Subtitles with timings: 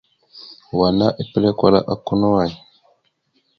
[0.77, 2.51] Wa ana epəlé kwala aka no way.